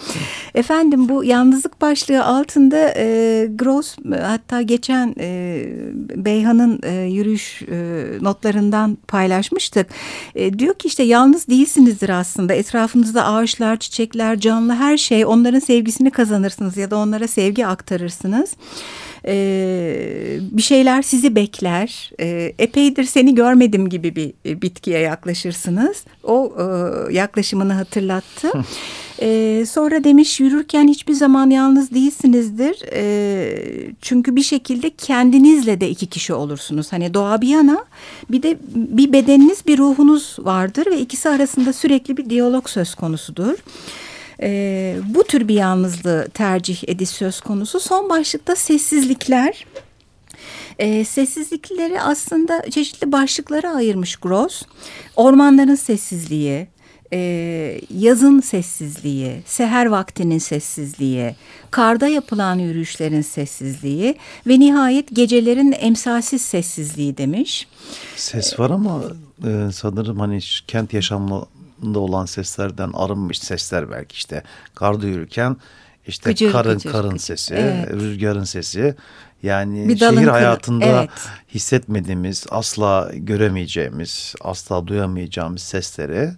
Efendim 0.56 1.10
bu 1.10 1.24
yalnızlık 1.24 1.82
başlığı 1.82 2.26
altında 2.26 2.94
e, 2.98 3.48
Gross 3.56 3.98
hatta 4.22 4.62
geçen 4.62 5.16
e, 5.20 5.60
Beyhan'ın 6.16 6.80
e, 6.84 6.94
yürüyüş 6.94 7.62
e, 7.62 8.06
notlarından 8.22 8.98
paylaşmıştık. 9.08 9.88
E, 10.36 10.60
diyor 10.60 10.74
ki 10.74 10.88
işte 10.88 11.04
yalnız 11.04 11.48
değilsinizdir 11.48 12.10
aslında 12.10 12.54
etrafınızda 12.54 13.26
ağaçlar, 13.26 13.78
çiçekler, 13.78 14.40
canlı 14.40 14.74
her 14.74 14.98
şey 14.98 15.26
onların 15.26 15.60
sevgisini 15.60 16.12
kazanırsınız 16.12 16.59
ya 16.78 16.92
da 16.92 16.98
onlara 16.98 17.28
sevgi 17.28 17.66
aktarırsınız. 17.66 18.56
Ee, 19.26 20.38
bir 20.42 20.62
şeyler 20.62 21.02
sizi 21.02 21.36
bekler. 21.36 22.12
Ee, 22.20 22.54
epeydir 22.60 23.04
seni 23.04 23.36
görmedim 23.36 23.90
gibi 23.90 24.16
bir 24.16 24.34
e, 24.46 24.62
bitkiye 24.62 25.00
yaklaşırsınız. 25.00 26.04
O 26.24 26.54
e, 26.60 26.64
yaklaşımını 27.14 27.74
hatırlattı. 27.74 28.52
Ee, 29.22 29.66
sonra 29.70 30.04
demiş 30.04 30.40
yürürken 30.40 30.88
hiçbir 30.88 31.14
zaman 31.14 31.50
yalnız 31.50 31.92
değilsinizdir. 31.92 32.82
Ee, 32.94 33.92
çünkü 34.02 34.36
bir 34.36 34.44
şekilde 34.44 34.90
kendinizle 34.90 35.82
de 35.82 35.90
iki 35.90 36.08
kişi 36.08 36.34
olursunuz. 36.34 36.92
Hani 36.92 37.14
doğa 37.14 37.42
bir 37.42 37.48
yana 37.48 37.86
bir 38.32 38.44
de 38.44 38.58
bir 38.76 39.14
bedeniniz 39.14 39.68
bir 39.68 39.78
ruhunuz 39.78 40.36
vardır 40.40 40.86
ve 40.86 41.00
ikisi 41.00 41.30
arasında 41.30 41.74
sürekli 41.74 42.18
bir 42.18 42.30
diyalog 42.30 42.70
söz 42.70 42.96
konusudur. 42.96 43.56
Ee, 44.42 44.96
bu 45.06 45.24
tür 45.24 45.48
bir 45.48 45.54
yalnızlığı 45.54 46.28
tercih 46.34 46.90
ediş 46.90 47.10
söz 47.10 47.42
konusu. 47.42 47.80
Son 47.80 48.10
başlıkta 48.10 48.56
sessizlikler. 48.56 49.66
Ee, 50.80 51.06
sessizlikleri 51.06 52.02
aslında 52.02 52.70
çeşitli 52.70 53.12
başlıklara 53.12 53.76
ayırmış 53.76 54.16
Gross. 54.16 54.64
Ormanların 55.16 55.76
sessizliği, 55.76 56.68
e, 57.14 57.82
yazın 57.98 58.40
sessizliği, 58.40 59.42
seher 59.46 59.86
vaktinin 59.86 60.38
sessizliği, 60.38 61.36
karda 61.72 62.08
yapılan 62.08 62.60
yürüyüşlerin 62.60 63.22
sessizliği 63.22 64.16
ve 64.48 64.60
nihayet 64.60 65.16
gecelerin 65.16 65.76
emsalsiz 65.80 66.42
sessizliği 66.42 67.18
demiş. 67.18 67.68
Ses 68.16 68.60
var 68.60 68.70
ama 68.70 69.04
e, 69.48 69.72
sanırım 69.72 70.20
hani 70.20 70.40
kent 70.68 70.94
yaşamında 71.80 72.00
olan 72.00 72.26
seslerden 72.26 72.92
arınmış 72.94 73.40
sesler 73.40 73.92
belki 73.92 74.16
işte 74.16 74.44
karda 74.76 75.08
yürürken 75.08 75.58
işte 76.08 76.32
Gıcır 76.32 76.52
karın 76.52 76.74
gıcır 76.74 76.92
karın 76.92 77.10
gıcır. 77.10 77.26
sesi, 77.26 77.56
Evet. 77.56 77.94
rüzgarın 77.94 78.44
sesi. 78.44 78.96
Yani 79.44 79.90
Bir 79.90 80.00
dalın 80.00 80.16
şehir 80.16 80.28
hayatında 80.28 80.86
evet. 80.86 81.10
hissetmediğimiz, 81.54 82.46
asla 82.50 83.12
göremeyeceğimiz, 83.14 84.36
asla 84.42 84.88
duyamayacağımız 84.88 85.62
sesleri 85.62 86.32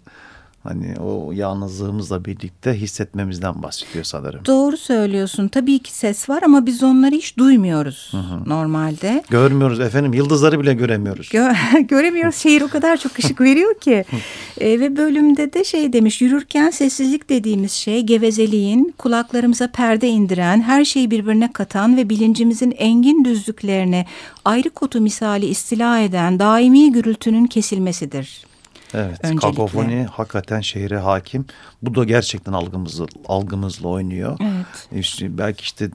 hani 0.64 0.96
o 1.00 1.32
yalnızlığımızla 1.32 2.26
birlikte 2.26 2.74
hissetmemizden 2.74 3.64
bahsediyor 3.64 4.04
sanırım. 4.04 4.46
Doğru 4.46 4.78
söylüyorsun. 4.78 5.48
Tabii 5.48 5.80
ki 5.80 5.94
ses 5.94 6.30
var 6.30 6.44
ama 6.44 6.66
biz 6.66 6.84
onları 6.84 7.16
hiç 7.16 7.38
duymuyoruz 7.38 8.12
normalde. 8.46 9.24
Görmüyoruz 9.30 9.80
efendim 9.80 10.14
yıldızları 10.14 10.60
bile 10.60 10.74
göremiyoruz. 10.74 11.28
Gö- 11.28 11.88
göremiyoruz. 11.88 12.36
Şehir 12.36 12.62
o 12.62 12.68
kadar 12.68 12.98
çok 12.98 13.20
ışık 13.20 13.42
veriyor 13.42 13.80
ki. 13.80 14.06
E, 14.60 14.80
ve 14.80 14.98
bölümde 14.98 15.54
de 15.54 15.64
şey 15.64 15.94
demiş 15.94 16.22
yürürken 16.22 16.70
sessizlik 16.70 17.30
dediğimiz 17.30 17.72
şey 17.72 18.02
gevezeliğin 18.02 18.94
kulaklarımıza 18.98 19.68
perde 19.68 20.08
indiren, 20.08 20.62
her 20.62 20.86
şeyi 20.86 21.12
birbirine 21.12 21.52
katan 21.54 21.98
ve 21.98 22.10
bilincimizin 22.10 22.72
engin 22.78 23.26
düzlüklerine 23.26 24.06
ayrı 24.46 24.70
kotu 24.70 25.02
misali 25.02 25.46
istila 25.46 26.00
eden 26.00 26.40
daimi 26.40 26.92
gürültünün 26.92 27.46
kesilmesidir. 27.46 28.51
Evet, 28.94 29.18
Öncelikle. 29.24 29.40
kakofoni 29.48 30.08
hakikaten 30.12 30.62
şehre 30.62 30.98
hakim. 30.98 31.46
Bu 31.82 31.96
da 31.96 32.04
gerçekten 32.04 32.54
algımızla, 32.54 33.06
algımızla 33.28 33.88
oynuyor. 33.88 34.38
Evet. 34.42 34.88
İşte 35.06 35.38
belki 35.38 35.62
işte 35.64 35.90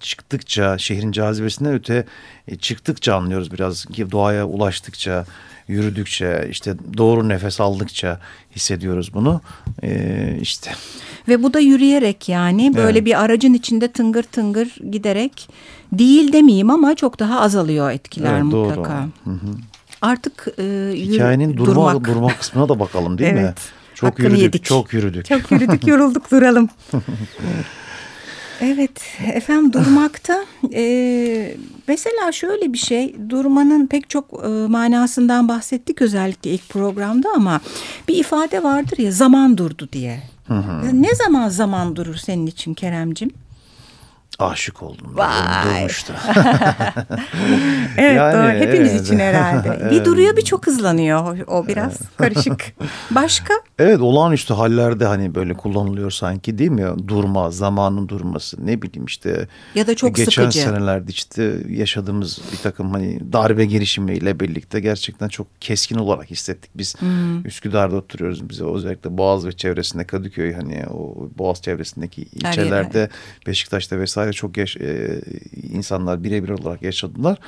çıktıkça, 0.00 0.78
şehrin 0.78 1.12
cazibesinden 1.12 1.72
öte 1.72 2.06
e, 2.48 2.56
çıktıkça 2.56 3.14
anlıyoruz 3.16 3.52
biraz. 3.52 3.84
Ki 3.84 4.10
Doğaya 4.10 4.46
ulaştıkça, 4.46 5.24
yürüdükçe, 5.68 6.48
işte 6.50 6.74
doğru 6.96 7.28
nefes 7.28 7.60
aldıkça 7.60 8.20
hissediyoruz 8.56 9.14
bunu. 9.14 9.40
Ee, 9.82 10.38
işte 10.40 10.70
Ve 11.28 11.42
bu 11.42 11.54
da 11.54 11.60
yürüyerek 11.60 12.28
yani 12.28 12.74
böyle 12.74 12.98
Evet. 12.98 13.04
bir 13.06 13.20
aracın 13.24 13.54
içinde 13.54 13.88
tıngır 13.92 14.22
tıngır 14.22 14.76
giderek 14.90 15.48
değil 15.92 16.32
demeyeyim 16.32 16.70
ama 16.70 16.94
çok 16.94 17.18
daha 17.18 17.40
azalıyor 17.40 17.90
etkiler 17.90 18.32
Evet, 18.40 18.52
doğru. 18.52 18.68
mutlaka. 18.68 19.08
Artık 20.02 20.46
e, 20.58 20.62
yürü- 20.62 21.14
hikayenin 21.14 21.56
durma, 21.56 21.74
durmak. 21.94 22.04
durma 22.08 22.28
kısmına 22.38 22.68
da 22.68 22.80
bakalım 22.80 23.18
değil 23.18 23.32
mi? 23.32 23.40
Evet, 23.40 23.58
Çok 23.94 24.10
hakkını 24.10 24.26
yürüdük, 24.26 24.42
yedik. 24.42 24.64
çok 24.64 24.92
yürüdük. 24.92 25.24
Çok 25.26 25.50
yürüdük 25.50 25.86
yorulduk 25.86 26.30
duralım. 26.30 26.68
Evet 28.60 29.00
efendim 29.34 29.72
durmakta 29.72 30.44
e, 30.74 31.54
mesela 31.88 32.32
şöyle 32.32 32.72
bir 32.72 32.78
şey 32.78 33.16
durmanın 33.28 33.86
pek 33.86 34.10
çok 34.10 34.44
e, 34.44 34.48
manasından 34.48 35.48
bahsettik 35.48 36.02
özellikle 36.02 36.50
ilk 36.50 36.68
programda 36.68 37.28
ama 37.36 37.60
bir 38.08 38.16
ifade 38.16 38.62
vardır 38.62 38.98
ya 38.98 39.10
zaman 39.12 39.58
durdu 39.58 39.88
diye. 39.92 40.22
Ne 40.92 41.14
zaman 41.14 41.48
zaman 41.48 41.96
durur 41.96 42.14
senin 42.16 42.46
için 42.46 42.74
Keremcim? 42.74 43.30
Aşık 44.38 44.82
oldum. 44.82 45.12
Vay. 45.14 45.64
Durmuştu. 45.64 46.12
Evet 47.98 48.16
Yani, 48.16 48.34
doğru 48.34 48.66
hepimiz 48.68 48.92
evet. 48.92 49.02
için 49.06 49.18
herhalde. 49.18 49.90
Bir 49.90 50.04
duruyor 50.04 50.36
bir 50.36 50.42
çok 50.42 50.66
hızlanıyor 50.66 51.38
o, 51.46 51.66
biraz 51.68 51.98
karışık. 52.16 52.72
Başka? 53.10 53.54
Evet 53.78 54.00
olağanüstü 54.00 54.54
hallerde 54.54 55.04
hani 55.06 55.34
böyle 55.34 55.54
kullanılıyor 55.54 56.10
sanki 56.10 56.58
değil 56.58 56.70
mi? 56.70 56.86
Durma, 57.08 57.50
zamanın 57.50 58.08
durması 58.08 58.66
ne 58.66 58.82
bileyim 58.82 59.04
işte. 59.06 59.48
Ya 59.74 59.86
da 59.86 59.96
çok 59.96 60.14
Geçen 60.16 60.42
sıkıcı. 60.42 60.58
senelerde 60.60 61.12
işte 61.12 61.54
yaşadığımız 61.68 62.40
bir 62.52 62.56
takım 62.58 62.90
hani 62.90 63.32
darbe 63.32 63.64
girişimiyle 63.64 64.40
birlikte 64.40 64.80
gerçekten 64.80 65.28
çok 65.28 65.46
keskin 65.60 65.96
olarak 65.96 66.30
hissettik. 66.30 66.70
Biz 66.74 66.96
Hmm. 67.00 67.46
Üsküdar'da 67.46 67.96
oturuyoruz 67.96 68.48
bize 68.50 68.64
özellikle 68.64 69.18
Boğaz 69.18 69.46
ve 69.46 69.52
çevresinde 69.52 70.04
Kadıköy 70.04 70.52
hani 70.54 70.84
o 70.90 71.28
Boğaz 71.38 71.62
çevresindeki 71.62 72.22
ilçelerde 72.22 73.08
Beşiktaş'ta 73.46 73.98
vesaire 73.98 74.25
çok 74.32 74.56
yaş- 74.56 74.76
e, 74.76 75.20
insanlar 75.72 76.24
birebir 76.24 76.48
olarak 76.48 76.82
yaşadılar. 76.82 77.38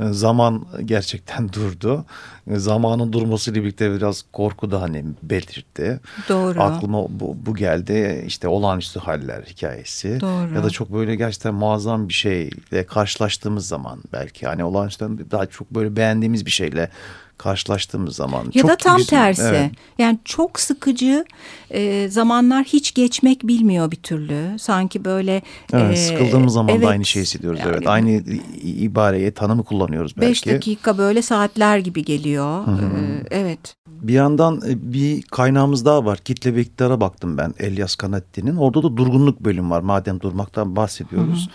E, 0.00 0.04
Zaman 0.12 0.66
gerçekten 0.84 1.48
durdu. 1.52 2.04
E, 2.50 2.56
Zamanın 2.56 3.12
durmasıyla 3.12 3.62
birlikte 3.62 3.92
biraz 3.96 4.24
korku 4.32 4.70
da 4.70 4.82
hani 4.82 5.04
belirtti. 5.22 6.00
Doğru. 6.28 6.62
Aklıma 6.62 7.02
bu, 7.10 7.36
bu 7.46 7.54
geldi 7.54 8.24
işte 8.26 8.48
olağanüstü 8.48 9.00
haller 9.00 9.42
hikayesi. 9.42 10.20
Doğru. 10.20 10.54
Ya 10.54 10.64
da 10.64 10.70
çok 10.70 10.92
böyle 10.92 11.16
gerçekten 11.16 11.54
muazzam 11.54 12.08
bir 12.08 12.14
şeyle 12.14 12.86
karşılaştığımız 12.86 13.68
zaman 13.68 13.98
belki 14.12 14.46
hani 14.46 14.64
olağanüstü 14.64 15.08
daha 15.30 15.46
çok 15.46 15.70
böyle 15.70 15.96
beğendiğimiz 15.96 16.46
bir 16.46 16.50
şeyle 16.50 16.90
karşılaştığımız 17.38 18.16
zaman. 18.16 18.44
Ya 18.54 18.62
çok 18.62 18.70
da 18.70 18.76
tam 18.76 18.96
güzel- 18.96 19.08
tersi. 19.10 19.42
Evet. 19.42 19.70
Yani 19.98 20.18
çok 20.24 20.60
sıkıcı 20.60 21.24
e, 21.70 22.08
zamanlar 22.08 22.64
hiç 22.64 22.94
geçmek 22.94 23.42
bilmiyor 23.48 23.90
bir 23.90 23.96
türlü. 23.96 24.58
Sanki 24.58 25.04
böyle 25.04 25.42
Evet, 25.72 25.92
e, 25.92 25.96
sıkıldığımız 25.96 26.52
zaman 26.52 26.74
evet, 26.74 26.84
da 26.86 26.88
aynı 26.88 27.04
şeyi 27.04 27.22
hissediyoruz. 27.22 27.60
yani 27.60 27.70
evet, 27.76 27.86
aynı 27.88 28.10
i- 28.10 28.82
ibareyi, 28.84 29.30
tanımı 29.32 29.64
kullanıyoruz 29.64 30.16
belki. 30.16 30.28
Beş 30.30 30.46
dakika 30.46 30.98
böyle 30.98 31.22
saatler 31.22 31.78
gibi 31.78 32.04
geliyor. 32.04 32.66
Ee, 32.68 33.26
evet. 33.30 33.76
Bir 33.86 34.12
yandan 34.14 34.56
e, 34.68 34.92
bir 34.92 35.22
kaynağımız 35.22 35.84
daha 35.84 36.04
var. 36.04 36.18
Kitle 36.18 36.54
ve 36.54 36.60
iktidara 36.60 37.00
baktım 37.00 37.38
ben 37.38 37.54
Elias 37.58 37.96
Canetti'nin. 38.02 38.56
Orada 38.56 38.82
da 38.82 38.96
durgunluk 38.96 39.40
bölüm 39.40 39.70
var. 39.70 39.80
Madem 39.80 40.20
durmaktan 40.20 40.76
bahsediyoruz. 40.76 41.48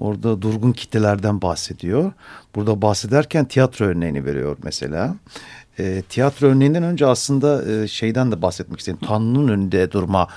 Orada 0.00 0.42
durgun 0.42 0.72
kitlelerden 0.72 1.42
bahsediyor. 1.42 2.12
Burada 2.54 2.82
bahsederken 2.82 3.44
tiyatro 3.44 3.84
örneğini 3.84 4.24
veriyor 4.24 4.56
mesela. 4.62 5.14
E, 5.78 6.02
tiyatro 6.08 6.46
örneğinden 6.46 6.82
önce 6.82 7.06
aslında 7.06 7.72
e, 7.72 7.88
şeyden 7.88 8.32
de 8.32 8.42
bahsetmek 8.42 8.78
istedim. 8.78 8.98
Tanrı'nın 9.06 9.48
önünde 9.48 9.92
durma 9.92 10.28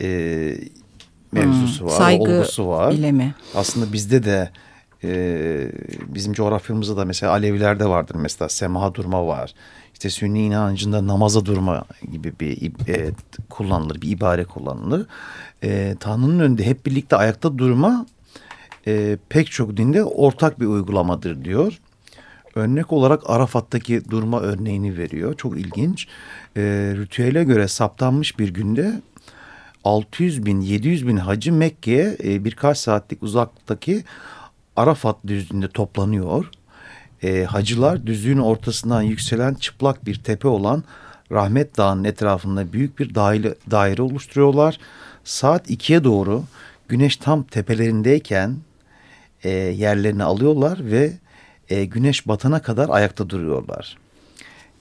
e, 0.00 0.08
mevzusu 1.32 1.84
var, 1.84 1.90
Saygı 1.90 2.22
olgusu 2.22 2.68
var. 2.68 2.92
ile 2.92 3.12
mi? 3.12 3.34
Aslında 3.54 3.92
bizde 3.92 4.24
de 4.24 4.50
e, 5.04 5.72
bizim 6.08 6.32
coğrafyamızda 6.32 6.96
da 6.96 7.04
mesela 7.04 7.32
Alevilerde 7.32 7.86
vardır 7.88 8.14
mesela 8.14 8.48
semaha 8.48 8.94
durma 8.94 9.26
var. 9.26 9.54
İşte 9.92 10.10
Sünni 10.10 10.42
inancında 10.42 11.06
namaza 11.06 11.44
durma 11.44 11.84
gibi 12.12 12.32
bir 12.40 12.72
e, 12.88 13.10
kullanılır, 13.50 14.02
bir 14.02 14.10
ibare 14.10 14.44
kullanılır. 14.44 15.06
E, 15.64 15.96
Tanrı'nın 16.00 16.38
önünde 16.40 16.66
hep 16.66 16.86
birlikte 16.86 17.16
ayakta 17.16 17.58
durma 17.58 18.06
e, 18.88 19.18
pek 19.28 19.50
çok 19.50 19.76
dinde 19.76 20.04
ortak 20.04 20.60
bir 20.60 20.66
uygulamadır 20.66 21.44
diyor. 21.44 21.78
Örnek 22.54 22.92
olarak 22.92 23.22
Arafat'taki 23.26 24.10
durma 24.10 24.40
örneğini 24.40 24.98
veriyor. 24.98 25.34
Çok 25.36 25.58
ilginç. 25.58 26.06
E, 26.56 26.62
ritüele 26.96 27.44
göre 27.44 27.68
saptanmış 27.68 28.38
bir 28.38 28.48
günde 28.48 29.00
600 29.84 30.46
bin 30.46 30.60
700 30.60 31.06
bin 31.06 31.16
hacı 31.16 31.52
Mekke'ye 31.52 32.16
e, 32.24 32.44
birkaç 32.44 32.78
saatlik 32.78 33.22
uzaklıktaki 33.22 34.04
Arafat 34.76 35.16
düzlüğünde 35.26 35.68
toplanıyor. 35.68 36.50
E, 37.22 37.44
hacılar 37.44 38.06
düzlüğün 38.06 38.38
ortasından 38.38 39.02
yükselen 39.02 39.54
çıplak 39.54 40.06
bir 40.06 40.14
tepe 40.14 40.48
olan 40.48 40.84
Rahmet 41.32 41.76
Dağı'nın 41.76 42.04
etrafında 42.04 42.72
büyük 42.72 42.98
bir 42.98 43.14
daire, 43.14 43.54
daire 43.70 44.02
oluşturuyorlar. 44.02 44.78
Saat 45.24 45.70
2'ye 45.70 46.04
doğru 46.04 46.44
güneş 46.88 47.16
tam 47.16 47.42
tepelerindeyken 47.42 48.56
e, 49.44 49.50
yerlerini 49.50 50.24
alıyorlar 50.24 50.78
ve 50.90 51.12
e, 51.68 51.84
güneş 51.84 52.28
batana 52.28 52.62
kadar 52.62 52.88
ayakta 52.88 53.30
duruyorlar. 53.30 53.98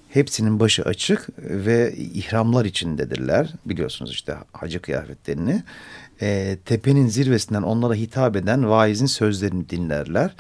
Hepsinin 0.10 0.60
başı 0.60 0.84
açık 0.84 1.30
ve 1.40 1.96
ihramlar 1.96 2.66
içindedirler. 2.66 3.54
Biliyorsunuz 3.66 4.12
işte 4.12 4.36
hacı 4.52 4.82
kıyafetlerini. 4.82 5.64
E, 6.22 6.58
tepenin 6.66 7.08
zirvesinden 7.08 7.62
onlara 7.62 7.94
hitap 7.94 8.36
eden 8.36 8.70
vaizin 8.70 9.06
sözlerini 9.06 9.70
dinlerler. 9.70 10.36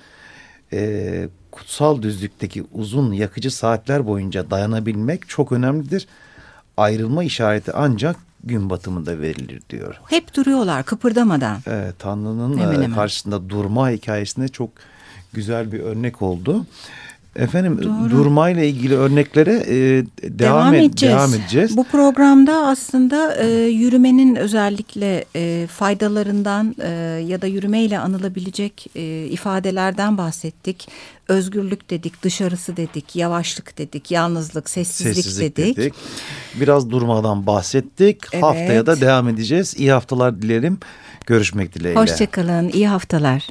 E, 0.73 1.29
kutsal 1.51 2.01
düzlükteki 2.01 2.63
uzun 2.73 3.11
yakıcı 3.11 3.51
saatler 3.51 4.07
boyunca 4.07 4.49
dayanabilmek 4.51 5.29
çok 5.29 5.51
önemlidir. 5.51 6.07
Ayrılma 6.77 7.23
işareti 7.23 7.71
ancak 7.73 8.15
gün 8.47 8.69
batımında 8.69 9.19
verilir 9.19 9.61
diyor. 9.69 9.95
Hep 10.09 10.33
duruyorlar 10.35 10.83
kıpırdamadan. 10.83 11.57
Evet, 11.67 11.95
Tanrı'nın 11.99 12.57
Hemen 12.57 12.71
e, 12.71 12.83
hemen. 12.83 12.93
karşısında 12.95 13.49
durma 13.49 13.89
hikayesinde 13.89 14.47
çok 14.47 14.69
güzel 15.33 15.71
bir 15.71 15.79
örnek 15.79 16.21
oldu. 16.21 16.65
Efendim 17.35 17.79
Doğru. 17.83 18.09
durmayla 18.11 18.63
ilgili 18.63 18.95
örneklere 18.95 19.53
e, 19.53 19.75
devam, 20.39 20.39
Devam, 20.39 20.73
edeceğiz. 20.73 21.15
devam 21.15 21.33
edeceğiz. 21.33 21.77
Bu 21.77 21.83
programda 21.83 22.67
aslında 22.67 23.35
e, 23.35 23.47
yürümenin 23.67 24.35
özellikle 24.35 25.25
e, 25.35 25.67
faydalarından 25.67 26.75
e, 26.81 26.89
ya 27.27 27.41
da 27.41 27.47
yürümeyle 27.47 27.99
anılabilecek 27.99 28.87
e, 28.95 29.25
ifadelerden 29.25 30.17
bahsettik. 30.17 30.87
Özgürlük 31.27 31.89
dedik, 31.89 32.23
dışarısı 32.23 32.77
dedik, 32.77 33.15
yavaşlık 33.15 33.77
dedik, 33.77 34.11
yalnızlık, 34.11 34.69
sessizlik, 34.69 35.15
Sessizlik 35.15 35.57
dedik. 35.57 35.77
dedik. 35.77 35.93
Biraz 36.55 36.89
durmadan 36.89 37.47
bahsettik. 37.47 38.21
Evet. 38.33 38.43
Haftaya 38.43 38.85
da 38.85 39.01
devam 39.01 39.27
edeceğiz. 39.29 39.73
İyi 39.77 39.91
haftalar 39.91 40.41
dilerim. 40.41 40.77
Görüşmek 41.25 41.75
dileğiyle. 41.75 41.99
Hoşçakalın, 42.01 42.69
iyi 42.69 42.87
haftalar. 42.87 43.47